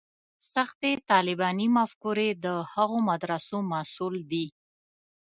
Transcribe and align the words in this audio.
سختې 0.53 0.91
طالباني 1.11 1.67
مفکورې 1.77 2.29
د 2.45 2.47
هغو 2.73 2.97
مدرسو 3.09 3.57
محصول 3.71 4.15
دي. 4.31 4.45